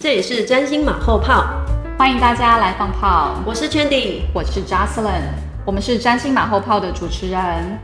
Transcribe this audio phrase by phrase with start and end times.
[0.00, 1.44] 这里是占星马后炮，
[1.98, 3.34] 欢迎大家来放炮。
[3.44, 5.22] 我是 Chandy，我是 Jocelyn，
[5.66, 7.76] 我们是占星马后炮的主持人。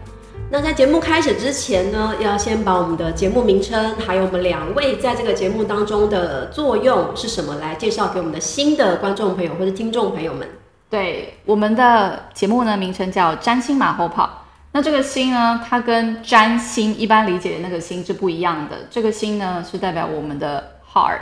[0.49, 10.49] 那在节目开始之前呢，要先把我们的节目名称，还有我们两位在这个节目当中的作用是什么，来介绍给我们的新的观众朋友或者听众朋友们。
[10.89, 14.31] 对，我们的节目呢名称叫占星马后炮。
[14.71, 18.77] 那这个星呢，它跟占星一般理解的那个星是不一样的。
[18.89, 20.63] 这个星呢，是代表我们的
[20.93, 21.19] heart，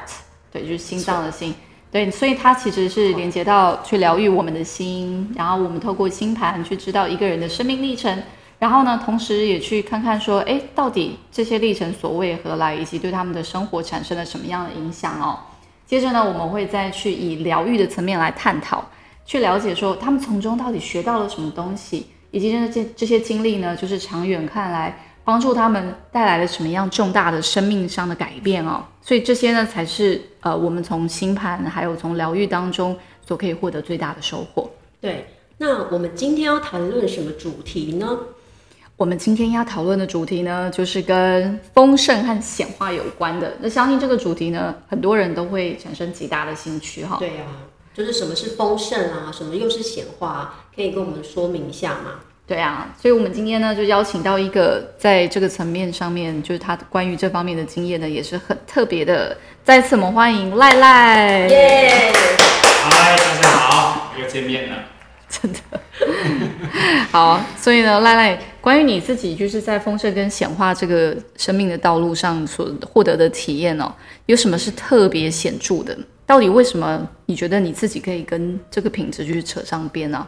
[0.52, 1.55] 对，就是心脏的心，
[1.91, 8.23] 对，所以它其实是连接到去疗愈我们的心，然后我们透过星盘去知道一个人的生命历程，
[8.59, 15.38] 然后呢，同时也去看看说，哎，到底这些历程所为何来，以及对他们的生活产生了什么样的影响哦。
[15.87, 18.84] 接着呢，我们会再去以疗愈的层面来探讨，
[19.24, 22.07] 去了解说他们从中到底学到了什么东西。
[22.34, 28.84] 以及这些这些经历呢，就是长远看来帮助他们带来了什么样重大的生命上的改变哦。
[29.01, 34.70] 所以这些呢，才是呃我们从星盘还有从疗愈当中所可以获得最大的收获。
[35.00, 35.26] 对，
[35.59, 38.18] 那我们今天要谈论什么主题呢？
[38.96, 43.52] 我们今天要讨论的主题呢，就是跟丰盛和显化有关的。
[43.60, 47.16] 那相信这个主题呢，很多人都会产生极大的兴趣哈。
[47.18, 47.45] 对呀。
[47.95, 52.20] 就是什么是丰盛啊，什么又是显化，可以跟我们说明一下吗？
[52.45, 59.37] 对啊，所以我们今天呢就邀请到一个在这个层面上面，就是他关于这方面的经验呢也是很特别的。
[59.65, 61.46] 再次我们欢迎赖赖。
[61.49, 62.12] 耶！
[62.84, 64.76] 嗨，大家好，又见面了。
[65.28, 65.59] 真的。
[67.11, 73.91] 好，所以呢，赖赖，关于你自己就是在丰盛跟显化这个生命的道路上所获得的体验哦，
[74.27, 75.97] 有什么是特别显著的？
[76.27, 80.27] 到底为什么你觉得你自己可以跟这个品质去扯上边呢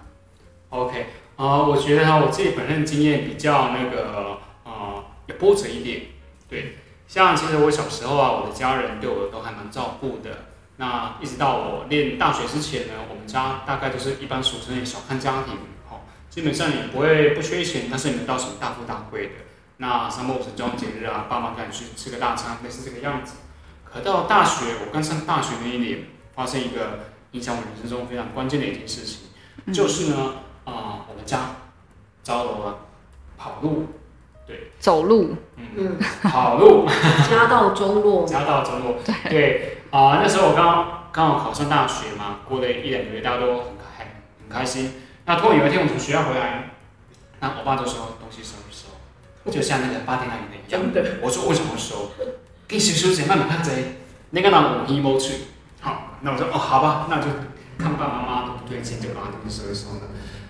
[0.70, 1.06] ？OK，
[1.36, 6.02] 啊，我觉得哈，我自己本身经验比较那个啊，有波折一点。
[6.48, 6.78] 对，
[7.08, 10.46] 像其实我小时候啊，我的家人对我都还蛮照顾的。
[10.76, 15.54] 那一直到我念大学之前呢，我们家大概都是一般俗称的小康家庭，
[15.88, 19.32] 哈，基本上也不会不缺钱，但是也没到什么大富大贵的。
[19.76, 23.34] 那三五成装节日啊，爸妈带你去吃个大餐，类似这个样子。
[23.84, 30.34] 可到大学，我刚上大学那一年，发生一个影响我人生中非常关键的一件事情，就是呢，
[31.24, 31.38] 啊，我们家
[32.22, 32.78] 遭了
[33.38, 33.86] 跑路，
[34.46, 36.86] 对，走路，嗯，跑路，
[37.30, 38.96] 家道中落，家道中落，
[39.28, 45.00] 对，啊，那时候我刚刚好考上大学嘛，过了一两个月，大家都很开很开心。
[45.24, 46.70] 那突然有一天，我从学校回来，
[47.40, 51.18] 那我爸就说东西收一收，就像那个八点档一样的。
[51.22, 52.10] 我说为什么收？
[52.66, 53.70] 给收收钱，慢慢看这，
[54.30, 55.34] 那个拿五一毛去，
[55.80, 57.26] 好，那我说哦，好吧，那就
[57.78, 60.00] 看爸爸妈妈都不对劲，就把东西收一收了。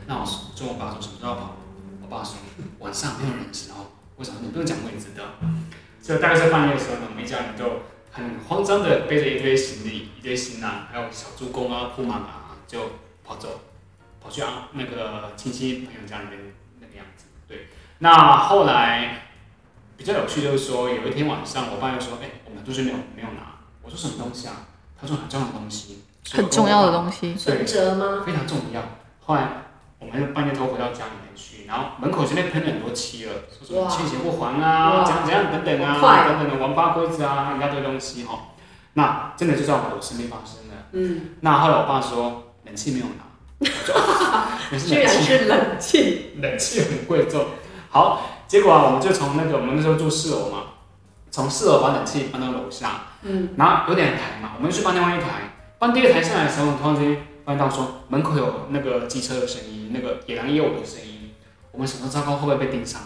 [0.06, 1.56] 那我说，我爸说什么都要跑？
[2.02, 2.36] 我爸说
[2.78, 3.86] 晚上没有人的时候。
[4.16, 4.38] 为什么？
[4.42, 5.24] 你不用讲，我也知道。
[6.02, 7.82] 就大概在半夜的时候呢，我们一家人就
[8.12, 12.80] 很慌张的背着一堆行李、一堆行囊，还有小猪公啊、铺满啊，就
[13.24, 13.60] 跑走，
[14.22, 16.38] 跑去啊那个亲戚朋友家里面
[16.80, 17.24] 那个样子。
[17.48, 19.20] 对，那后来。
[19.96, 24.66] 比较有趣就是说，有一天晚上，我爸又说：“哎，我们东西没有没有拿。”我说：“什么东西啊？”
[25.00, 27.36] 他说：“很重要的东西。”很重要的东西。
[27.36, 28.24] 存折吗？
[28.26, 28.82] 非常重要。
[29.20, 29.63] 后来
[30.06, 38.38] 我们半夜偷回到家里面去，然后门口前面喷了很多漆了，说什么欠钱不还啊，怎样怎样等等啊，等等的王八龟子啊，一大堆东西哈。
[38.94, 40.74] 那真的就在我们身边发生的。
[40.92, 41.34] 嗯。
[41.40, 43.24] 那后来我爸说：“冷气没有拿。
[44.78, 47.44] ”居然是冷气， 冷气很贵重。
[47.90, 48.30] 好。
[48.46, 50.58] 结果啊，我们就从那个我们那时候住四楼嘛，
[51.30, 61.32] 从四楼把冷气搬到楼下，嗯，然后有点台嘛，我们就去搬另外一台，搬第二台上来的时候，突然间发现到说门口有那个机车的声音，那个野狼业务的声音，
[61.72, 63.02] 我们想说糟糕，会不会被盯上？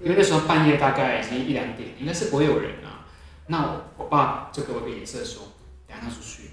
[0.00, 3.06] 因为那时候半夜大概已经一两点，应该是不会有人啊。
[3.46, 5.42] 那我我爸就给我一个眼色说，
[5.86, 6.50] 等下出去。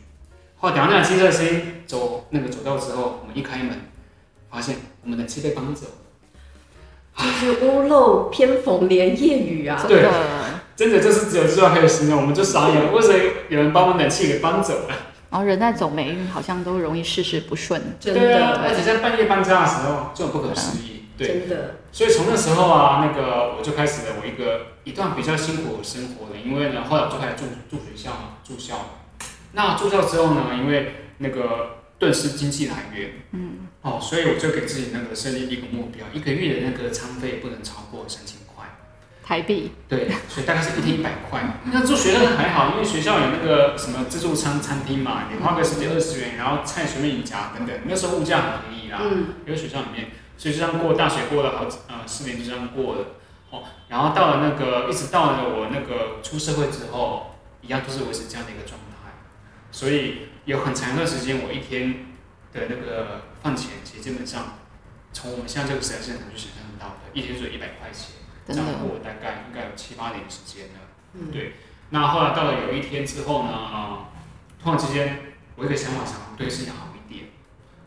[0.57, 3.81] 后来等下那辆机车的声音走那个走到之后，我们一开门，
[4.49, 5.87] 发现我们的气被搬走。
[7.17, 9.81] 就是屋漏偏逢连夜雨啊！
[9.87, 10.05] 对，
[10.75, 13.13] 真的就是只有这样可以形容，我们就傻眼，为什么
[13.49, 14.95] 有人把我们冷气给搬走了？
[15.35, 17.81] 然后人在走霉运，好像都容易事事不顺。
[17.99, 21.07] 真的，而且在半夜搬家的时候就很不可思议。
[21.17, 26.39] 对，真的，所以从那时候啊，那个我就开始了我一个一段比较辛苦的生活了。
[26.41, 29.01] 因为呢，后来我就开始住住学校嘛，住校。
[29.51, 38.44] 那住校之后呢，因为那个顿时经济来源，嗯，哦，所以我就给自己那个设立一个目标，一个月的那个餐费不能超过三千块
[39.25, 39.71] 台币。
[39.89, 41.41] 对，所以大概是一天一百块。
[41.65, 48.99] 那住学校还好，因为学校有那个什么自助餐餐厅嘛，你花个十几二十元，然后菜随便你夹等等，那时候物价很便宜啦。
[49.01, 50.11] 嗯，因为学校里面。
[50.37, 53.05] 所以就这样过，大学过了好几呃四年就这样过了，
[53.51, 59.15] 哦，然后到了那个一直到了我那个出社会之后，一样都是维持这样的一个状态。
[59.71, 62.05] 所以有很长一段时间，我一天
[62.51, 64.59] 的那个饭钱，其实基本上
[65.13, 69.14] 从我们现在这个时代是很难去想象到的，一天只有一百块钱，这样过大概应该有
[69.95, 70.79] 七八年时间了。
[71.13, 71.53] 嗯，对。
[71.91, 74.09] 那后来到了有一天之后呢，啊，
[74.61, 77.29] 突然之间我一个想法想对自己好一点，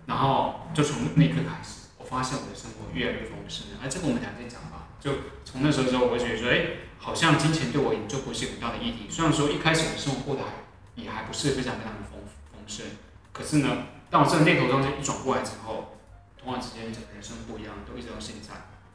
[0.06, 1.88] 然后就从那一刻开始。
[1.98, 4.88] 我发现我的生活越来越丰盛，哎，这个我们两天讲吧。
[4.98, 5.12] 就
[5.44, 9.06] 从那时候之后，我觉得说，哎，好像金钱对我就不是很大的议题。
[9.10, 10.48] 虽然说一开始我生活过得还
[10.94, 12.18] 也还不是非常非常的丰
[12.50, 12.86] 丰盛，
[13.32, 15.98] 可是呢，当我这个念头中间一转过来之后，
[16.40, 18.54] 突然之间整个人生不一样，都一直到现在。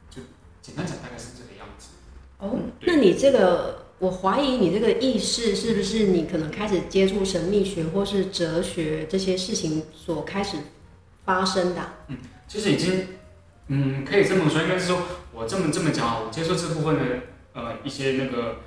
[0.09, 0.23] 就
[0.61, 1.89] 简单讲，大概是这个样子。
[2.43, 10.57] 哦，那你这个，我怀疑你这个意识是不是你可能开始接触神秘学或是哲学这些事情所开始
[11.23, 11.81] 发生的？
[12.09, 12.17] 嗯。
[12.45, 13.07] 其实已经，
[13.67, 15.01] 嗯，可以这么说，应该是说，
[15.31, 17.01] 我这么这么讲啊，我接触这部分的，
[17.53, 18.57] 呃，一些那个，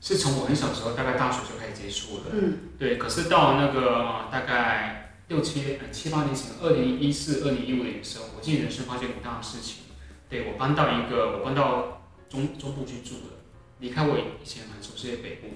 [0.00, 2.96] 是从我很小时候，大概大学就开始接触的，嗯，对。
[2.96, 9.84] 可是到那个大概六七七八年前，二零一四、二零一五年的时候，我自己人生发现很大的事情，
[10.28, 13.32] 对我搬到一个，我搬到中中部去住了，
[13.80, 15.48] 离开我以前很熟悉的北部，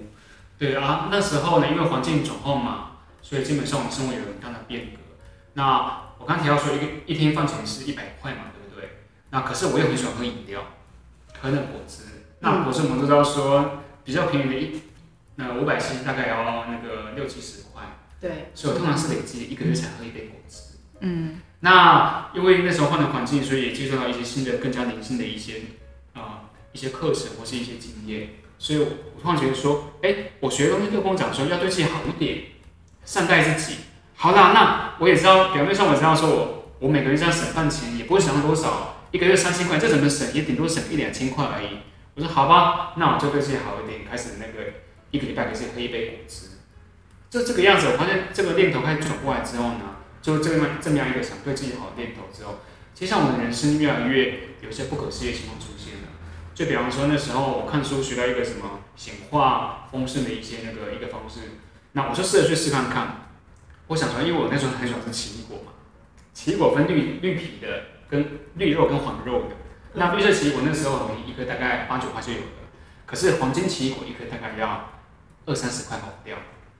[0.57, 4.99] 对啊，那时候呢，因为环境转换嘛，所以基本上我们生活有很大的变革，
[5.53, 6.07] 那。
[6.21, 8.99] 我刚提到说一个一天饭钱是一百块嘛，对不对？
[9.31, 10.61] 那可是我又很喜欢喝饮料，
[11.41, 12.03] 喝那果汁。
[12.41, 14.81] 那果汁我们都知道说比较便宜的一
[15.33, 17.81] 那五百 c 大概要那个六七十块。
[18.19, 18.51] 对。
[18.53, 20.77] 所以我通常是累积一个月才喝一杯果汁。
[20.99, 21.41] 嗯。
[21.61, 25.80] 那因为那时候换了环境，所以也接触到一些新的、更加灵性的一些啊
[26.73, 28.29] 一些课程或是一些经验。
[28.57, 28.85] 所以我
[29.19, 32.43] 突然觉得说，哎，我学的东西就跟我讲说要对自己好一点，
[33.03, 33.79] 善待自己。
[34.15, 41.79] 好啦，那我也知道，表面上我知道说我我每个月这样省饭钱也不会省到多少，一个月三千块，这怎么省也顶多省一两千块而已。
[42.13, 44.69] 我说好吧，那我就对自己好一点，开始那个
[45.09, 46.49] 一个礼拜给自己喝一杯果汁，
[47.31, 47.87] 就这个样子。
[47.87, 52.59] 我发现这个念头开始转过来之后呢，就这么这么样一个想对自己好的念头之后，
[52.93, 55.93] 其实我们的人生越来越有些不可思议的情况出现。
[56.53, 61.39] 就比方说那时候我看书学到一个什么显化丰盛的一些那个一个方式，
[61.93, 63.29] 那我就试着去试看看。
[63.87, 65.71] 我想说，因为我那时候很喜欢吃奇异果嘛，
[66.33, 69.55] 奇异果分绿绿皮的、跟绿肉跟黄肉的。
[69.93, 72.69] 那绿色奇异果那时候一颗大概八九块就有了，
[73.05, 74.89] 可是黄金奇异果一颗大概要
[75.45, 76.37] 二三十块跑不掉，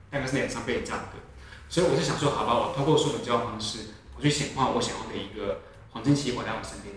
[0.10, 1.20] 大概是两三倍的价格。
[1.68, 3.80] 所以我就想说，好吧，我通过书本教方式，
[4.16, 6.96] 我去显化我想要的一个黄金奇异果在我身边。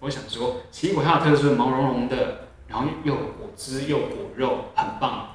[0.00, 5.28] 我想说，奇异果它的特色是毛茸茸的，然后又有果汁又果肉，很棒。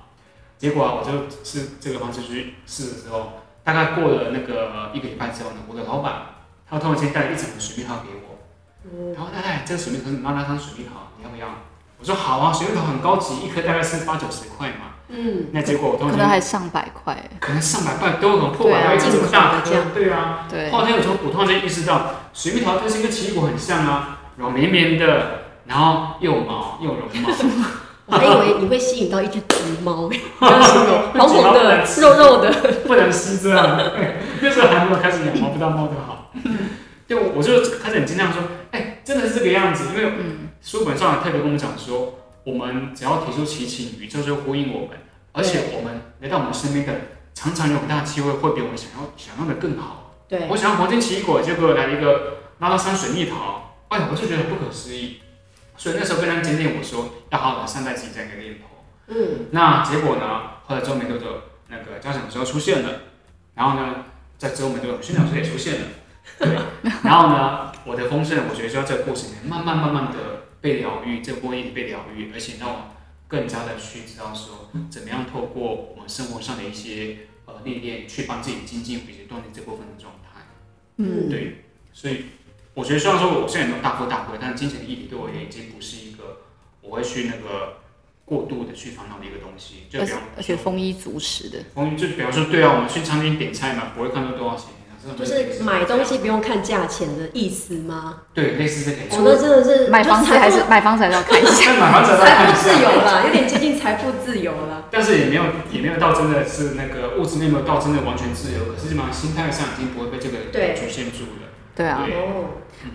[0.58, 3.34] 结果啊，我就是这个方式去试的时候。
[3.64, 6.14] 大概过了那个一个礼拜之后呢，我的老板
[6.70, 11.48] 他突然间带了一整盒水蜜桃给我，然后太太，这个水蜜桃是拉拉汤水蜜桃，你要不要？
[11.98, 14.94] 我说好啊，水蜜桃很高级，一颗大概是八九十块嘛。
[15.08, 20.46] 嗯，那结果我突然可能还上百块，可能上百块都有可能破百块，这么大颗，对啊。
[20.48, 20.70] 对。
[20.70, 27.30] 后来有时候我突然间意识到，水蜜桃它是跟奇异果很像啊，软绵绵的，然后又毛又绒毛。
[28.08, 32.51] 我还以为你会吸引到一只橘猫， 红红的、肉肉的，
[32.86, 33.80] 不能吸这样。
[34.42, 36.32] 那时候还没有开始养猫，不知道猫的好。
[37.08, 40.12] 就我就开始很惊讶说：“哎，真的是这个样子。”因为
[40.62, 44.89] 书本上特别跟我们讲说，我们只要提出祈请，宇宙就呼应我们，
[45.32, 46.94] 而且我们来到我们身边的，
[47.34, 50.13] 常常有很大的机会会比我们想要想要的更好。
[50.27, 55.22] 对，我想要黄金奇异果，结果来了一个拉拉山水蜜桃，哎，我就觉得不可思议。
[55.77, 58.65] 所以那时候非常坚定，我说要好好的善待自己这样一个念头。
[59.08, 60.51] 嗯，那结果呢？
[60.63, 61.25] 后来之后没多久，
[61.68, 63.01] 那个交响之后出现了，
[63.54, 64.06] 然后呢，
[64.38, 65.88] 在之后没多久，宣讲师也出现了。
[66.39, 66.56] 对，
[67.04, 72.96] 然后呢，我的丰盛，我觉得就在这个过程里面，慢慢慢慢的被疗愈，这个波一直被疗愈，而且让我
[73.27, 80.42] 更加的去知道说，怎么样透过我们生活上的一些呃历练，去帮自己精进以及锻炼这部分的状态。
[80.98, 82.27] 嗯，对，所以。
[82.75, 86.41] 我觉得虽然说我现在没有大富大贵，但是金钱的议题对我而言已经不是一个
[86.82, 87.77] 我会去那个
[88.25, 89.86] 过度的去烦恼的一个东西。
[89.89, 91.60] 就比方而且丰衣足食的。
[91.74, 94.65] 丰衣就比方说，对啊，我们去餐厅点菜嘛，不会看到多少钱，
[95.17, 98.24] 就是买东西不用看价钱的意思吗？
[98.34, 99.15] 对，类似这个。
[99.15, 101.72] 哦，那真的是买房子还是买房子还是要看一下。
[101.79, 102.60] 买房子要财看一下。
[102.60, 104.89] 富自由了，有点接近财富自由了。
[104.91, 111.55] 但是也没有也没有到真的是那个物质面没有到真的完全自由，可是基本上心态上已经不会被这个对局限住了。
[111.75, 112.08] 对啊，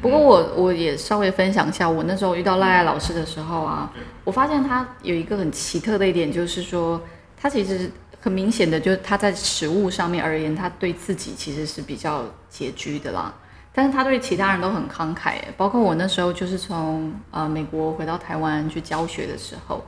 [0.01, 3.93] 不过我我也稍微分享一下，我那时候遇到赖赖老师的时候啊，
[4.25, 6.99] 我发现他有一个很奇特的一点，就是说
[7.37, 13.35] 他其实很明显的，就是他在食物上面而言，他对自己其实是比较拮据的啦。
[13.73, 19.85] 但是他对其他人都很慷慨，包括我那时候就是从呃美国回到台湾去教学的时候，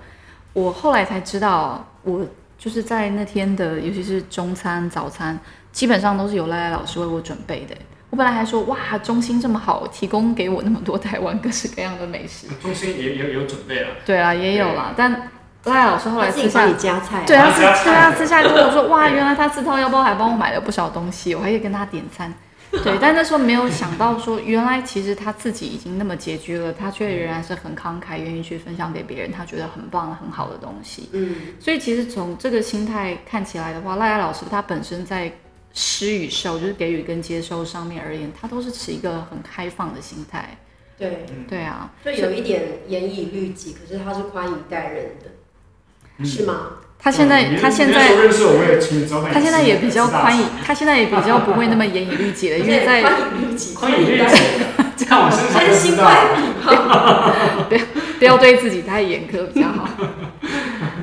[0.53, 2.25] 我后来才知道，我
[2.59, 5.39] 就是在那天的，尤其是中餐、早餐，
[5.73, 7.75] 基本上都是由赖赖老师为我准备的。
[8.13, 12.47] 我本来还说哇，中心这么好，提供给我那么多台湾各式各样的美食。
[12.61, 13.89] 中心也有有准备了。
[14.05, 15.11] 对啊，也有啦，但
[15.65, 22.31] 赖赖老师后来私下他自己帮你加菜，对啊，私他加菜对他，私下跟我说，哇，原来他自掏腰包还帮我买了不少东西，我还可以跟他点餐。
[22.85, 31.09] 对，但那时候没有想到说，原来其实他自己已经那么拮据了，他却仍然是很慷慨，愿意去分享给别人，他觉得很棒、很好的东西。
[31.13, 35.31] 嗯，所以其实从这个心态看起来的话，赖赖老师他本身在
[35.73, 40.59] 施与受，就是给予跟接收上面而言，他都是持一个很开放的心态。
[40.99, 45.31] 对，对啊，就有一点严以律己，可是他是宽以待人的，
[46.19, 46.79] 嗯是吗？
[46.99, 49.33] 他现在你他现在认识我，我也请你招待。
[49.33, 54.41] 他现在也比较宽以，他现在也比较不会那么严以律己了，因为在宽以律己，宽以律待己
[54.97, 57.67] 这样我身上就真心知道。
[57.69, 57.81] 不要。
[58.23, 59.89] 不要对自己太严苛比较好。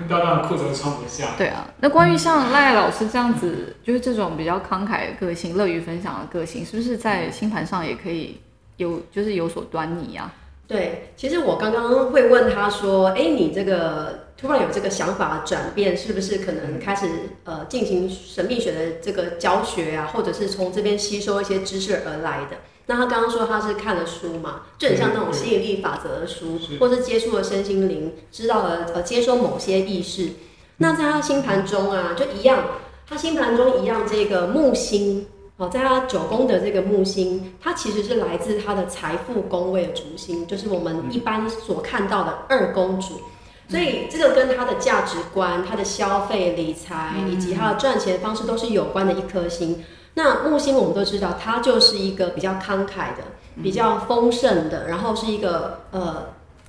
[0.09, 1.35] 到那裤子都穿不下。
[1.37, 8.41] 对啊，那关于像赖老师这样子，就是这种比较慷慨的个性、乐于分享的个性，是不是在星盘上也可以
[8.77, 10.33] 有就是有所端倪啊？
[10.67, 17.07] 对，其实我刚刚会问他说：“哎，你这个突然有这个想法转变，是不是可能开始
[17.43, 22.57] 呃进行神秘学的这个教学啊，或者是从这边吸收一些知识而来的？”
[22.89, 30.29] 那他刚刚说他是看了书嘛，就很像那种吸引力法则的书，或是接触了身心灵，知道了呃接收某些意识。
[30.77, 32.63] 那在他星盘中啊，就一样，
[33.07, 35.27] 他星盘中一样这个木星。
[35.57, 43.21] 哦，在他九宫的这个木星，它其实是来自他的财富宫位的主星，就是我们一般所看到的二宫主。
[43.67, 49.83] 所以这个跟他的价值观、他的消费、理财以及他的赚钱方式都是有关的一颗星。
[50.15, 53.23] 那木星我们都知道，它就是一个比较慷慨的、
[53.63, 56.27] 比较丰盛的，然后是一个呃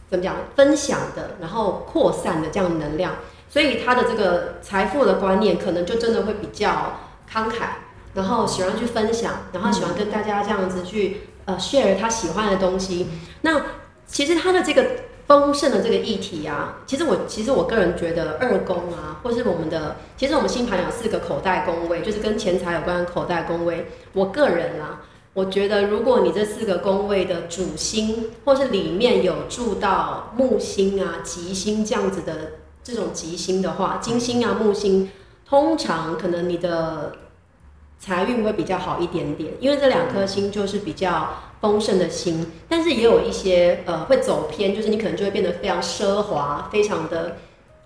[0.08, 3.16] 怎么讲分享的，然后扩散的这样的能量。
[3.48, 7.00] 所以他的这个财富的观念，可能就真的会比较
[7.32, 7.66] 慷慨。
[8.12, 13.06] 然后喜欢去分享，然后喜欢跟大家这样子去呃 share 他喜欢的东西。
[13.42, 13.62] 那
[14.04, 14.84] 其实他的这个
[15.30, 23.86] 丰盛的这个议题啊，其实我其实我个人觉得二宫啊，或是我们的，其实我们星盘有四个口袋宫位，就是跟钱财有关的口袋宫位。
[24.12, 35.12] 我个人啊，我觉得如果你这四个宫位的主星，或是里面有住到木星啊、吉星这样子的这种吉星的话，金星啊、木星，
[35.48, 37.12] 通常可能你的
[38.00, 41.28] 财运会比较好一点点，因为这两颗星就是比较
[41.60, 47.36] 丰盛的心，但是也有一些呃会走偏，就是你可能就会变得非常奢华，非常的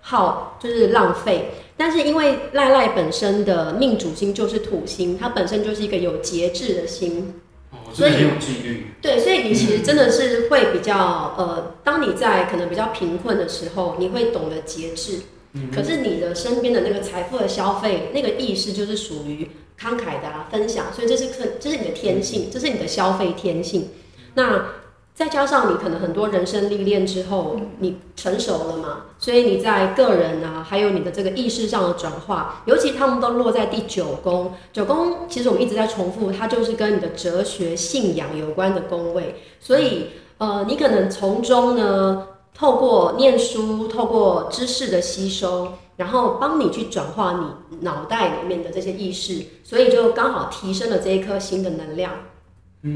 [0.01, 1.51] 耗，就是浪费。
[1.77, 7.33] 但是因为赖赖本身的命主星就是土星，它本身就是一个有节制的心，
[7.71, 8.87] 哦，我真的很有纪律。
[9.01, 15.19] 对，所以你其实真的是会比较呃，当你在可能比较贫困的时候，你会懂得节制。
[15.57, 23.89] 嗯可是你的身边的那个财富的消费，那个意识就是属于慷慨的啊，分享，所以这是可这是你的天性，这是你的消费天性。
[24.35, 24.65] 那
[25.13, 34.53] 再加上你可能很多人生历练之后，你成熟了嘛，所以你在个人啊，还有你的这个意识上的转化，尤其他们都落在第九宫。
[34.73, 42.27] 九宫其实我们一直在重复，它就是跟你的哲学信仰有关的宫位，所以呃，你可能从中呢。
[42.57, 52.11] 透过念书，透过知识的吸收，然后帮你去转化你脑袋里面的这些意识，所以就刚好提升了这一颗新的能量。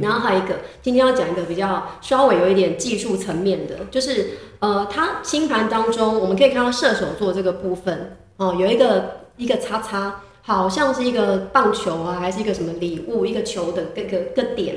[0.02, 14.76] 然后还有一个，今天要讲一个比较稍微有一点技术层面的，就是呃，它星盘当中我们可以看到射手座这个部分哦，有一个一个叉叉，好像是一个棒球啊，还是一个什么礼物，一个球的各个个点，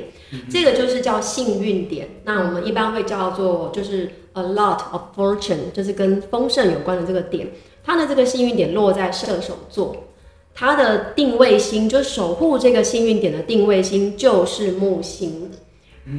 [0.49, 2.09] 这个就是叫幸运点。
[2.23, 7.49] 那我们一般会叫做就是 a lot of fortune，就是跟丰盛有关的这个点。
[7.85, 9.95] 它的这个幸运点落在射手座，
[10.55, 15.51] 它的定位星就是守护这个幸运点的定位星就是木星。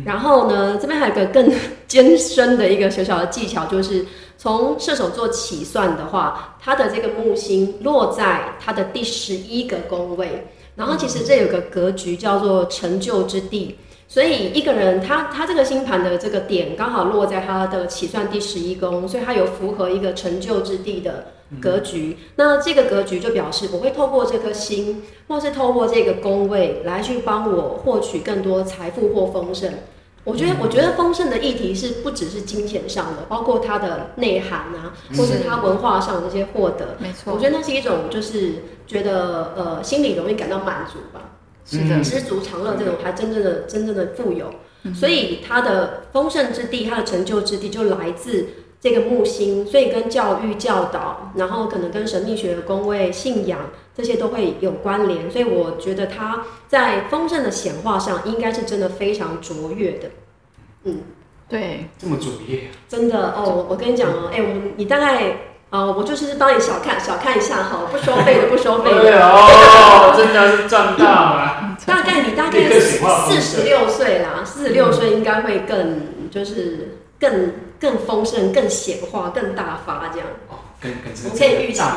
[0.05, 1.53] 然后呢，这边还有一个更
[1.87, 4.07] 艰深的一个小小的技巧，就是
[4.39, 10.47] 从射手座起算的话，它的这个木星落在它的第十一个宫位。
[10.77, 13.77] 然后其实这有个格局叫做成就之地，
[14.15, 22.17] 所以一个人他他这个星盘的这个点刚好落在他的起算第十一宫，所以他有符合一个成就之地的格局。
[22.37, 29.69] 那这个格局就表示我会透过这颗星，或是透过这个宫位来去帮我获取更多财富或丰盛。
[30.23, 36.97] 我觉得，我觉得丰盛的议题是不只是金钱上的，包括它的内涵啊，或是它文化上的这些获得。
[37.01, 41.21] 没错，我觉得那是一种就是觉得呃心里容易感到满足吧。
[41.65, 44.53] 是的，知足常乐这种还真正的真正的富有。
[44.95, 55.31] 所以他的丰盛之地，他的成就之地就来自这个木星，所以跟教育教导，然后可能跟神秘学的宫位、信仰这些都会有关联。
[55.31, 60.11] 所以我觉得他在丰盛的显化上，应该是真的非常卓越的。
[60.83, 60.99] 嗯，
[61.49, 63.67] 对，这么卓越，真的哦。
[63.71, 65.35] 我跟你讲哦，哎，我你大概
[65.75, 71.77] 啊，我就是帮你小看小看一下哈，不收费的不收费的哦，真的是赚大了。
[71.85, 80.29] 大概你大概四十六岁啦，四十六岁应该会更就是更更丰盛、更显化、更大发这样。
[80.49, 81.97] 哦，更更我们可以预期一下，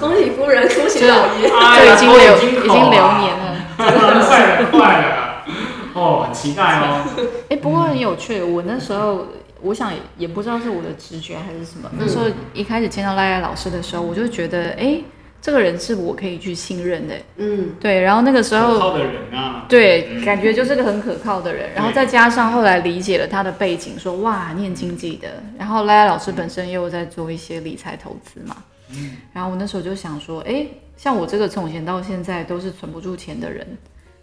[0.00, 3.44] 恭喜夫人，恭喜老爷，就已经流已经流年了，
[3.76, 5.44] 快了快了。
[5.92, 7.04] 哦，很期待哦。
[7.50, 9.26] 哎，不过很有趣，我那时候
[9.60, 11.90] 我想也不知道是我的直觉还是什么。
[11.98, 15.00] 那时候一开始见到赖赖老师的时候，我就觉得，哎，
[15.40, 17.14] 这个人是我可以去信任的。
[17.36, 18.00] 嗯，对。
[18.00, 21.70] 然后那个时候，可靠的人啊，对，感觉就是个很可靠的人。
[21.74, 25.28] 然后再加上后来理解了他的背景，说哇，念经济的。
[25.58, 28.56] 然后赖赖老师本身又在做一些理财投资嘛。
[28.90, 29.16] 嗯。
[29.32, 33.66] 然后我那时候就想说，哎，像我这个从前到现在都是存不住钱的人。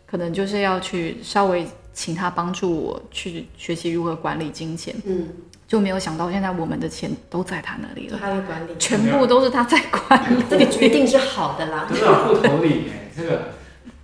[0.06, 5.30] 可能就是要去稍微请他帮助我去学习如何管理金钱，嗯，
[5.68, 13.54] 就没有想到现在我们的钱都在他那里了，他的管理，全部都是他在管理，这个决定是好的啦， 都在户头里，哎，这个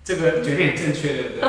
[0.04, 1.40] 这个决定很正确，对不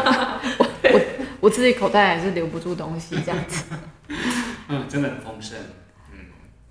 [0.82, 0.92] 对？
[0.92, 1.00] 我
[1.40, 3.64] 我自己口袋还是留不住东西，这样子，
[4.68, 5.56] 嗯，真的很丰盛，
[6.12, 6.18] 嗯，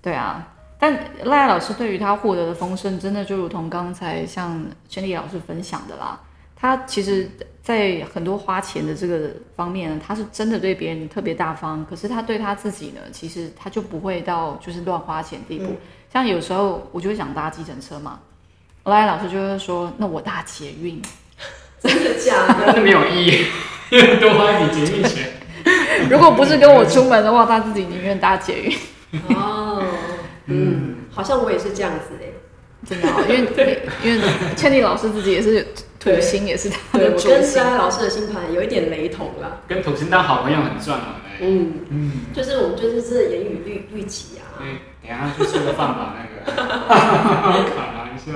[0.00, 0.92] 对啊，但
[1.24, 6.20] 赖赖老师对于他获得的丰盛，真的就如同刚才像千丽老师分享的啦。
[6.54, 7.28] 他其实，
[7.62, 11.86] 在很多花钱的这个方面呢，他是真的对别人特别大方。
[11.88, 15.76] 可是他对他自己呢，其实他就不会到就是乱花钱地步。
[16.12, 18.18] 像有时候我就会想搭计程车嘛，
[18.84, 21.00] 来老师就会说：“那我搭捷运。”
[21.80, 22.72] 真的假的？
[22.74, 23.46] 那 没有意义，
[23.90, 25.30] 因为多花一笔捷运钱。
[26.10, 28.76] 如果不是跟我出门的话，他自己宁愿搭捷运。
[29.36, 29.82] 哦，
[30.46, 32.26] 嗯，好像我也是这样子哎。
[32.84, 35.64] 真的，因为因为倩丽老师自己也是
[36.02, 39.58] 土星，也是他的主跟三老师的星盘有一点雷同啦。
[39.68, 41.06] 跟土星当好朋友很赚嘛。
[41.40, 44.58] 嗯嗯，就是我们就是这言语律律己啊。
[44.58, 46.52] 对，等下去吃个饭吧，那个。
[47.70, 48.32] 开玩笑。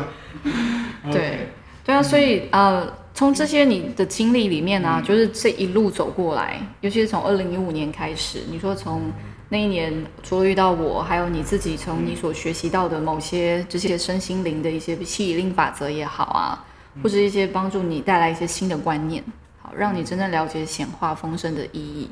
[1.11, 1.49] 对
[1.85, 9.13] 对啊，所以呃，从这些你的经历里面呢，就是这一路走过来，尤其是从二零一五年开始，你说从。
[9.49, 16.65] 那一年，除了遇到我，还有你自己从你所学习到的某些这些身心灵的一些吸引力法则也好啊，
[17.03, 19.23] 或者一些帮助你带来一些新的观念，
[19.61, 22.11] 好，让你真正了解显化丰盛的意义。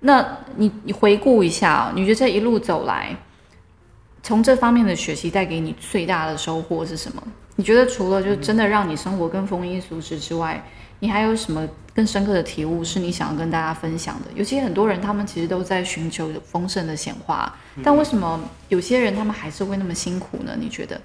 [0.00, 3.16] 那你你回顾一下，你觉得这一路走来，
[4.22, 7.22] 从这方面的学习带给你最大的收获是什么？
[7.56, 10.64] 你觉得除了就真的让你生活更丰衣足食之外，
[11.00, 14.30] 你还有什么更深刻的体悟是你想要跟大家分享的？
[14.34, 20.56] 尤其很多人他们其实都在寻求丰盛的显化，但为什么有些人他们还是会那么辛苦呢？
[20.58, 21.00] 你觉得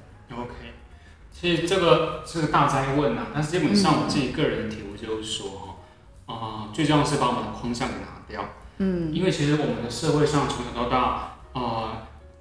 [1.39, 5.77] 其实这个是个大灾问啊，但是基本上我自己个人的体会就是说，
[6.25, 8.43] 哈，啊，最重要是把我们的框架给拿掉。
[8.79, 11.89] 嗯，因为其实我们的社会上从小到大，呃，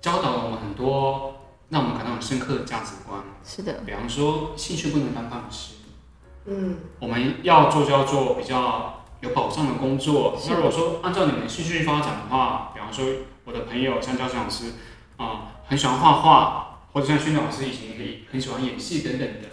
[0.01, 1.35] 教导了我们很多
[1.69, 3.21] 让我们感到很深刻的价值观。
[3.45, 5.75] 是的，比方说兴趣不能当饭吃。
[6.47, 10.39] 嗯，我们要做就要做比较有保障的工作。
[10.49, 13.05] 那如果说按照你们兴趣发展的话，比方说
[13.45, 14.73] 我的朋友像教师老师
[15.19, 19.49] 啊，很喜欢画画，或者像训老师以前可以很喜欢演戏等等的。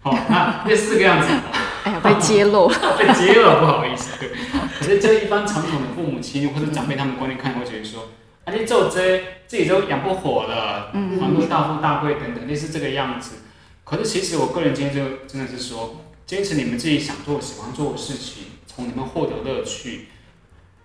[0.00, 1.28] 好，那类似这个样子。
[1.84, 4.18] 哎呀，被揭露， 被揭露，不好意思。
[4.18, 4.30] 对。
[4.78, 8.08] 可是这一般传统的父母亲或者长辈他们观念看会觉得说，
[8.46, 13.40] 啊，你做这自己都养不活了，嗯，还不大富大贵等等，类似这个样子。
[13.84, 16.00] 可是其实我个人今天就真的是说。
[16.24, 20.08] 坚持你们自己想做、喜欢做的事情，从你们获得乐趣，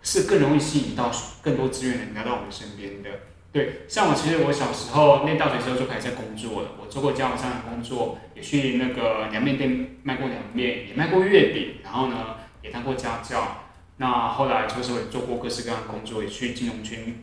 [0.03, 1.09] 是更容易吸引到
[1.41, 3.09] 更多资源来到我们身边的。
[3.51, 13.65] 对，像我其实我小时候念大学时候就开始在工作了，我做过家务上的工作，也去那个凉面店卖过凉面，也卖过月饼，然后呢也当过家教。
[13.97, 17.21] 那后来就是也做过各式各样的工作，也去金融圈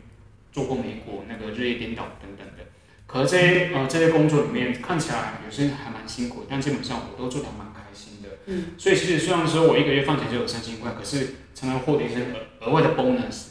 [0.51, 2.63] 做过美股那个日夜颠倒等等的。
[3.07, 8.29] 可是这些呃这些工作里面看起来有些还蛮辛苦，但基本上我都做得蛮开心的。
[8.45, 13.48] 嗯，所以其实虽然说我一个月放钱就有三千块，可是常常获得一些额额外的 bonus。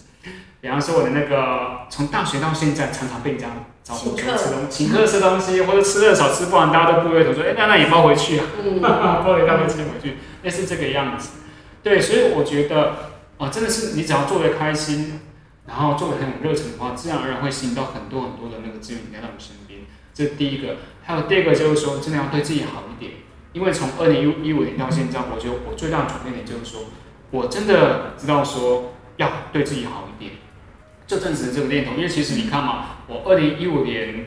[0.60, 3.46] 比方说我的那个从大学到现在，常常被人家
[3.84, 8.46] 找我说吃东请客吃东西，或者吃的少吃不完，大家都不约而同说，哎、那那也包回去啊。
[8.62, 11.38] 嗯，包一大堆吃回去，类似这个样子。
[11.82, 12.94] 对，所以我觉得，
[13.38, 15.20] 哦，真的是你只要做的开心，
[15.66, 19.82] 然后做的很有热情的话，自然而然会吸引到很多很多的那个资源来到你身边。
[20.12, 20.76] 这是第一个。
[21.04, 23.12] 还有第二个就是说，真的要对自己好一点。
[23.52, 26.82] 因为从二零一五年到现在，我觉得我最大的转变点就是说，
[27.30, 30.32] 我真的知道说要对自己好一点。
[31.08, 34.26] 就正是这个念头，因为其实你看嘛，我二零一五年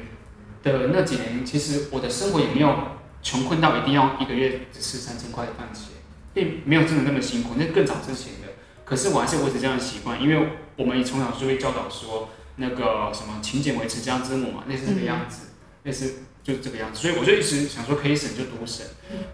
[0.63, 2.75] 的那几年，其实我的生活也没有
[3.21, 5.89] 穷困到一定要一个月只吃三千块的饭钱，
[6.33, 8.47] 并没有真的那么辛苦，那是更早之前的。
[8.83, 15.49] 可是我还是维持这样的习惯，因为我们从小就会教导说，那个什么勤俭维持家之母嘛，类似这个样子，
[15.83, 16.99] 类似就是这个样子。
[16.99, 18.83] 所以我就一直想说，可以省就多省。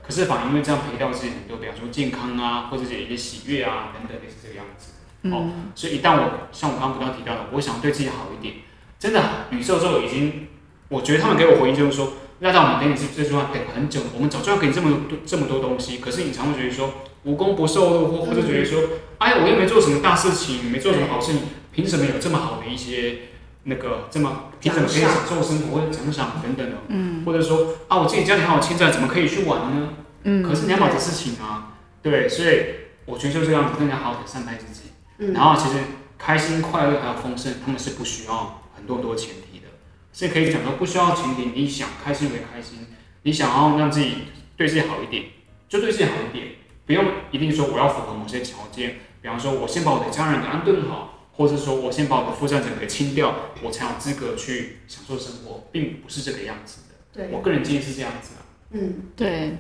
[0.06, 4.92] 可是反而因为这样赔掉自己很多，比方说健康啊，或者是一些喜悦啊等等，类似这个样子。
[5.32, 8.56] 哦，所以一旦我像我刚刚不断提到的，我想对自己好一点，
[9.00, 10.48] 真的宇宙就已经，
[10.90, 16.92] 我觉得他们给我回应就是说，那让我们等你这这句话等很久，我们早就要给你这么多这么多东西，可是你常会觉得说
[17.24, 18.82] 无功不受禄，或或者觉得说，
[19.18, 23.18] 哎呀，我又没做什么大事情，没做什么好事情，凭什么有这么好的一些
[23.64, 29.90] 那个这么凭什么可以享受生活或者奖赏等等的，嗯，或者说啊，我自己家里还有欠债，怎么可以去玩呢？
[30.24, 32.62] 嗯，可是你要把这事情啊，对，所以
[33.06, 34.90] 我觉得就这样子，更加好好的善待自己。
[35.18, 35.34] 嗯。
[35.34, 35.84] 然后其实
[36.18, 39.66] 开心、快乐还有丰盛，他们是不需要很多很多前提的，
[40.14, 42.88] 是可以讲说不需要前提，你想开心为开心，
[43.24, 44.14] 你想要让自己
[44.56, 45.26] 对自己好一点，
[45.70, 46.48] 就对自己好一点，
[46.86, 56.96] 不用一定说我要符合某些条件，比方说我先把我的家人给安顿好，或者是说我先把我的负债整给清掉，我才有资格去享受生活，并不是这个样子的。
[57.14, 58.42] 对，我个人建议是这样子啊。
[58.72, 59.58] 嗯，对，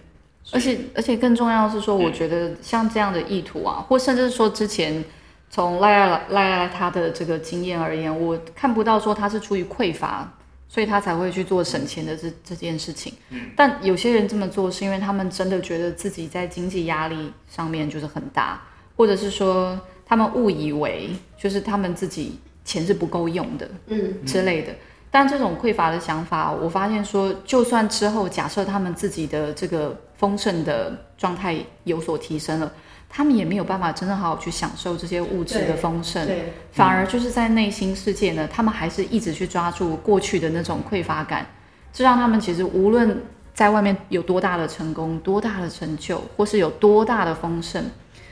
[0.51, 5.03] 而且而且更重要的是说，我觉得像这样的意图啊，或甚至是说之前
[5.49, 10.31] 从赖赖赖赖他的这个经验而言，我看不到说他是出于匮乏，
[10.67, 13.13] 所以他才会去做省钱的这这件事情。
[13.29, 18.61] 嗯，但有些人这么做是因为他们真的觉得自己在经济压力上面就是很大，
[18.95, 24.73] 或者是说他们误以为就是他们自己钱是不够用的，嗯，之类的。
[25.09, 31.55] 但这种匮乏的想法，我发现说，就算之后假设他们自己的这个丰盛的状态
[31.85, 32.71] 有所提升了，
[33.09, 36.27] 他们也没有办法真正好好去享受这些物质的丰盛，
[36.71, 41.45] 反而就是在内心世界呢，他们还是一直去抓住过去的那种匮乏感，
[41.91, 47.83] 这让他们其实无论在外面有多大的成功、多大的成就，或是有多大的丰盛，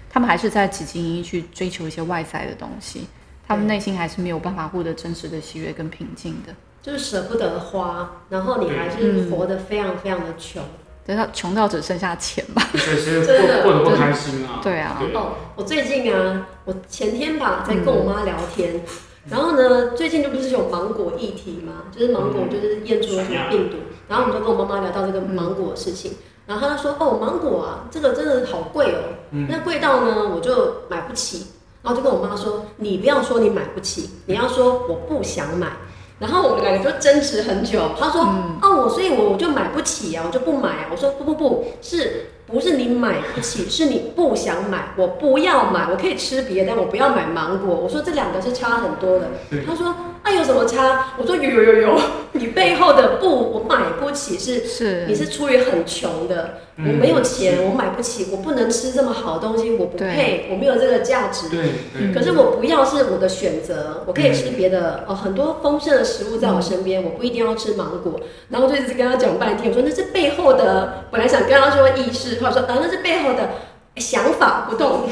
[0.10, 3.08] 他们还是在汲汲营营去追求一些外在的东西，
[3.48, 6.54] 他们内心还是没有办法获得真实的喜悦跟平静的。
[6.82, 10.62] 就是舍不得花，然后你还是活得非常非常的穷。
[11.06, 12.62] 等到穷到只剩下钱吧。
[12.74, 14.60] 所以是真的过过得不开心啊。
[14.64, 15.02] 对啊。
[15.14, 18.82] 哦，我最近啊，我前天吧在跟我妈聊天，嗯
[19.28, 26.14] 然后呢，最近就不是有芒果议题嘛，就是芒果就是验出了什么病毒，然后我们就跟我妈妈聊到这个芒果的事情，
[26.46, 29.48] 然后她就说，哦，芒果啊，这个真的好贵哦，嗯。
[29.50, 31.48] 那贵到呢我就买不起，
[31.82, 35.70] 然后就跟我妈说，你不要说你买不起，你要说我不想买。
[36.20, 37.92] 然后我们两个就争执很久。
[38.00, 38.22] 他说
[38.62, 43.70] ：“哦，我所以我我就买不起啊，我就不买啊。”我说：“不不不，是不是你买不起？
[43.70, 44.94] 是你不想买。
[44.96, 49.28] 我不要买，我可以吃别的，但我不要买芒果。”我说这两个是差很多的。
[49.50, 49.88] 对她说
[50.24, 52.00] ：“啊，有什么差？”我说：“有有有有，
[52.32, 61.50] 你背后的不，我买不起是是你是出于很穷的，嗯我没有钱，我买不起，我不能吃这么好的东西，我不配，我没有这个价值。
[61.50, 61.60] 对
[61.94, 68.20] 对，可是我不要是我的选择，我可以吃别的哦，很多丰盛的食物在我身边，我不一定要吃芒果。
[68.50, 73.50] 然后就一直跟他讲半天，我说那是背后的，本来想跟他说意识，或者说啊那是背后的
[73.98, 75.10] 想法不同。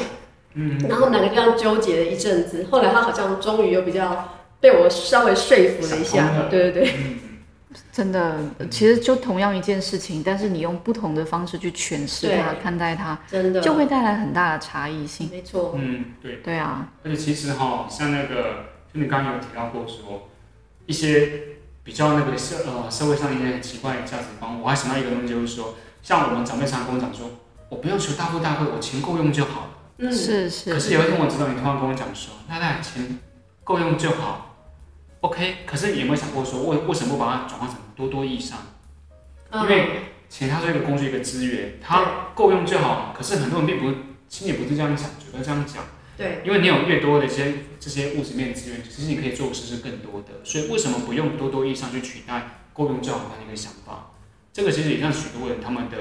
[0.54, 6.04] 嗯，然后我们两个这样纠结了一阵子，后来他好像终于又比较被我稍微说服了一。
[6.04, 7.18] 下对对对，嗯
[7.90, 8.38] 真的，
[8.70, 15.28] 其实就同样一件事情，但是你用不同的方式去诠释它、看待它，真的就会带来很大的差异性。
[15.32, 15.74] 没错。
[15.76, 16.36] 嗯，对。
[16.36, 20.28] 对啊，而且其实哈，像那个，就你刚刚有提到过说，
[20.86, 21.30] 一些
[21.82, 27.30] 比较那个社呃社会上一些很奇怪的价值观，我还想到一个东西，就是说，像我们长辈常跟我讲说，
[27.70, 29.70] 我不要求大富大贵，我钱够用就好了。
[29.96, 33.18] 嗯，是是可是，是有一天我知道你突然跟我讲说，那那钱
[33.64, 34.54] 够用就好
[35.20, 35.64] ，OK。
[35.64, 38.58] 可是你有没有想过说，为为什么不把它转化成多多益善？
[39.50, 43.14] 嗯因为钱它是一个工具，一个资源，它够用就好。
[43.16, 45.84] 可是很多人并不，心里不是这样想，觉得这样讲。
[46.18, 50.44] 对，因为你有越多的一些这些物质面资源，其实你可以做的事是更多的。
[50.44, 54.10] 所以为什么不用多多益善去取代够用就好的一个想法。
[54.54, 55.96] 这个其实也让许多人他们的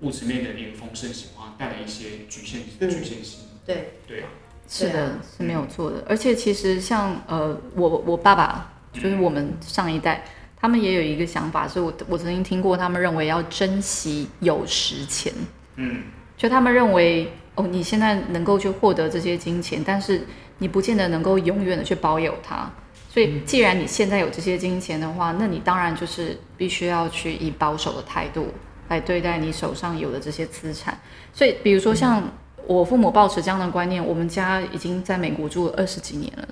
[0.00, 3.40] 物质面的一个丰盛显化带来一些局限局限性。
[3.66, 4.28] 对对啊，
[4.66, 6.02] 是的是没有错的。
[6.08, 10.24] 而且其实像呃，我我爸爸就是我们上一代，
[10.56, 15.30] 他们也有一个想法，是我我曾经听过，他们认为要珍惜有时钱，
[15.76, 16.04] 嗯，
[16.38, 22.72] 就他们认为哦，你现在能够去获得这些金钱，但是你不见得能够永远的去保有它。
[23.12, 28.46] 所以，既然你现在有这些金钱的话，那你当然就是必须要去以保守的态度
[28.88, 30.96] 来对待你手上有的这些资产。
[31.32, 32.22] 所以，比如说像
[32.68, 36.48] 我父母抱持这样的观念，我们家已经在美国住了二十几年了，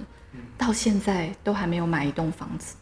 [0.57, 2.75] 到现在都还没有买一栋房子。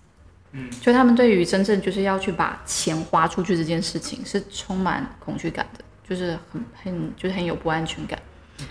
[0.52, 8.18] 嗯，就他们对于真正就是要去把钱花出去这件事情是充满恐惧感的，就是很很就是很有不安全感。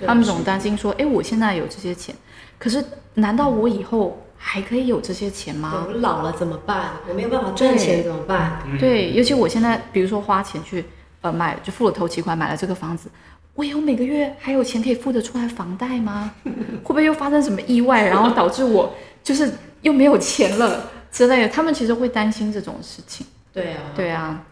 [0.03, 2.15] 他们总担心说，哎，我现在有这些钱，
[2.57, 5.85] 可是难道我以后还可以有这些钱吗？
[5.87, 6.91] 我老了怎么办？
[7.09, 8.61] 我没有办法赚钱怎么办？
[8.65, 10.85] 嗯对，尤其我现在，比如说花钱去
[11.21, 13.09] 呃买，就付了头期款买了这个房子，
[13.55, 16.31] 我以后每个月还有钱可以付得出来房贷吗？
[16.45, 18.93] 会不会又发生什么意外，然后导致我
[19.23, 21.49] 就是又没有钱了之类的？
[21.49, 23.25] 他们其实会担心这种事情。
[23.53, 24.43] 对啊，对啊，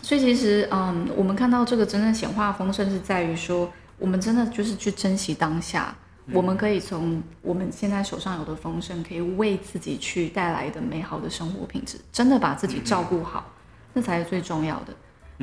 [0.00, 5.94] 所以其实嗯，我们看到这个真正显化丰盛是在于说，我们真的就是去珍惜当下。
[6.32, 13.52] 我们可以从我们现在手上有的丰盛，可以为自己去带来的美好的生活品质，真的把自己照顾好，
[13.92, 14.94] 那才是最重要的。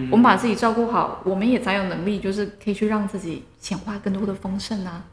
[0.10, 5.04] 我们把自己照顾好，我们也才有能力，就是可以去让自己显化更多的丰盛啊。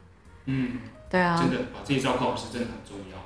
[0.45, 0.79] 嗯，
[1.09, 3.17] 对啊，真的把自己照顾好是真的很重要。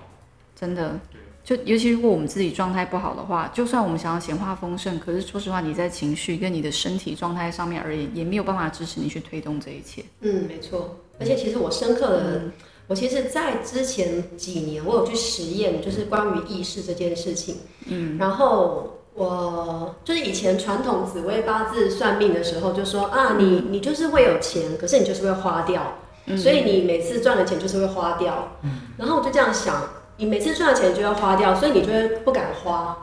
[0.55, 10.03] 真的对，就尤其如果我们自己状态不好的话，就算我们想要显化丰盛，可是说实话，你在情绪跟你的身体状态上面而言，也没有办法支持你去推动这一切。
[10.21, 10.99] 嗯，没错。
[11.19, 12.41] 而且其实我深刻的，
[12.87, 17.57] 我其实，在之前几年，我有去实验，就是关于意识这件事情。
[17.85, 25.99] 嗯，然后我就是以前传统紫微八字算命的时候，就说啊，你你就是会有钱，可是你就是会花掉，
[26.35, 28.51] 所以你每次赚的钱就是会花掉。
[28.63, 32.97] 嗯然后我就这样想，你每次赚的钱就要花掉，所以你就会不敢花。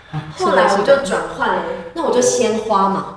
[0.38, 1.62] 后来我就转换了，
[1.94, 3.12] 那我就先花嘛。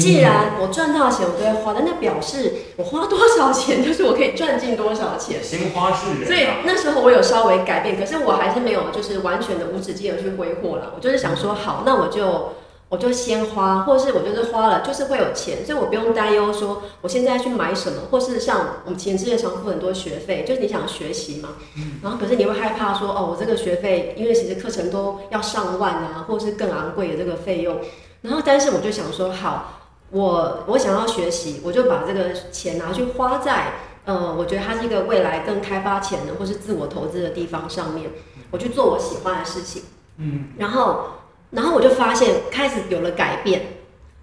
[0.00, 5.44] 既然我赚到钱，我都会花，但那表示我花多少钱，就是我可以赚进多少钱。
[5.44, 10.92] 先花是人、啊，所以那时候我有稍微改变，可是我还是没有就是完全的无止境的去挥霍了。
[10.96, 12.54] 我就是想说，好，那我就
[12.92, 21.54] 我就先花，或是我就是花了，就是会有钱，所以我不用担忧说我现在去买什么，或是像我们前之前常付很多学费，就是你想学习嘛，
[22.02, 27.78] 然后可是你会害怕说，哦，我这个学费，因为其实课程都要上万啊，或是更昂贵的这个费用，
[28.20, 29.78] 然后但是我就想说，好。
[30.14, 33.72] 我我想要学习，我就把这个钱拿去花在，
[34.04, 38.10] 呃，我觉得它是一个未来更开发潜能或是自我投资的地方上面，
[38.50, 39.84] 我去做我喜欢的事情，
[40.18, 41.04] 嗯，然后，
[41.52, 43.62] 然后我就发现开始有了改变。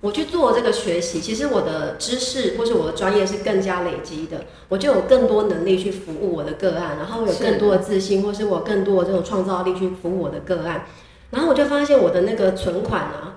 [0.02, 10.86] 我去做这个学习，其实我的知识或是我的专业是更加累积的，我就有更多能力去服务我的个案，然后有更多的自信，或是我更多的这种创造力去服务我的个案，
[11.32, 13.36] 然后我就发现我的那个存款啊。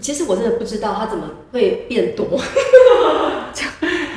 [0.00, 2.26] 其实我真的不知道它怎么会变多，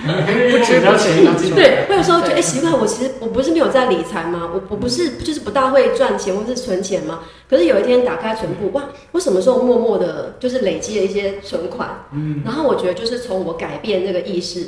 [0.52, 4.50] 不知道钱要进来对， 我有时候觉得哎奇怪，我其实我不是没有在理财吗？
[4.54, 7.22] 我我不是就是不大会赚钱或是存钱吗？
[7.50, 12.06] 可是有一天打开存簿，哇，我什么时候默默的就是累积了一些存款？
[12.14, 14.68] 嗯，然后我觉得就是从我改变这个意识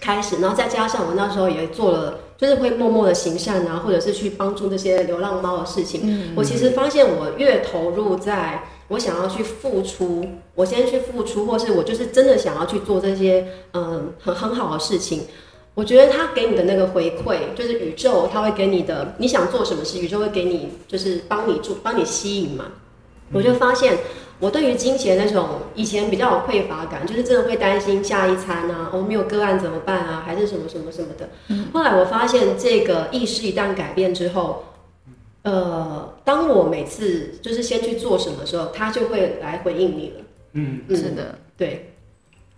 [0.00, 6.00] 开始，然后再加上我那时候也做了，就是会默默的行善啊，或者是去帮助这些流浪猫的事情。
[6.04, 8.64] 嗯，我其实发现我越投入在。
[8.90, 10.26] 我想要去付出，
[10.56, 15.22] 我先去付出，或是我就是真的想要去做这些嗯很很好的事情。
[15.74, 22.64] 我觉得他给你的那个回馈，就是宇宙他会给你的，你想做什么事，宇宙会给你，就是帮你做，帮你吸引嘛。
[23.32, 23.96] 我就发现，
[24.40, 31.28] 我对于金钱那种以前比较有匮乏感，就是真的会担心下一餐啊，我没有个案怎么办啊，还是什么什么什么的。
[31.72, 34.64] 后来我发现，这个意识一旦改变之后。
[35.42, 40.24] 呃，当我每次就是先去做什么的时候，他就会来回应你了。
[40.52, 41.92] 嗯，嗯是的，对，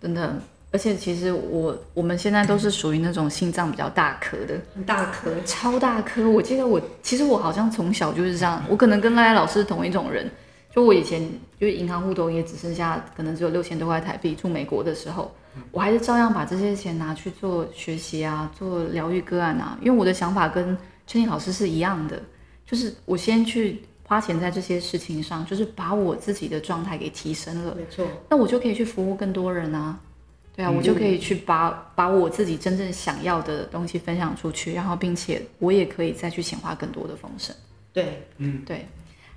[0.01, 0.35] 真的。
[0.71, 5.29] 而且其实我我们现在都是属于那种心脏比较大颗的，很大颗。
[5.45, 6.27] 超大颗。
[6.27, 10.29] 我记得我其实我好像从小就是这样，我可能跟赖赖老师是同一种人。
[10.73, 11.21] 就我以前
[11.59, 15.31] 就是银行户头也只剩下可能只有六千多块台币，住美国的时候，
[15.71, 19.77] 我还是照样把这些钱拿去做学习啊，做疗愈个案啊。
[19.79, 22.19] 因为我的想法跟春妮老师是一样的，
[22.65, 27.75] 就是我先去花钱在这些事情上，就是把我自己的状态给提升了。
[27.75, 29.99] 没错，那我就可以去服务更多人啊，
[30.55, 37.55] 对啊，我就可以去把把我自己真正想要的东西分享出去，然后并且我也可以再去显化更多的丰盛。
[37.91, 38.85] 对，嗯对，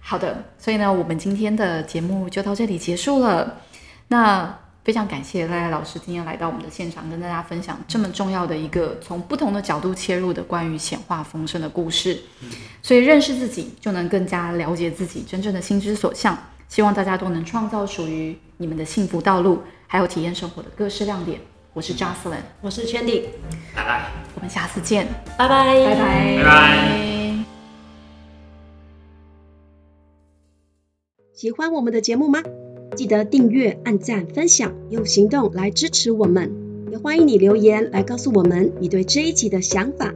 [0.01, 3.61] 好的，所以呢，我们今天的节目就到这里结束了。
[4.09, 4.57] 那
[4.87, 12.17] 非常感谢赖赖老师今天来到我们的现场，跟大家分享这么重要的一个从不同的角度切入的关于显化丰盛的故事。
[12.83, 16.39] 所以认识自己，就能更加了解自己真正的心之所向。
[16.69, 21.41] 希望大家都能创造属于你们的幸福道路，还有体验生活的各式亮点。
[21.73, 23.25] 我是 Jocelyn，我是 Chandy，
[23.75, 27.45] 拜拜，我们下次见，拜拜，拜拜，拜拜。
[31.35, 32.41] 喜欢我们的节目吗？
[32.97, 36.51] 记得订阅、按赞、分享，用行动来支持我们。
[36.91, 40.15] 也欢迎你留言来告诉我们你对这一集的想法。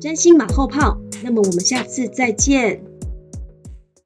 [0.00, 2.95] 真心马后炮，那么我们下次再见。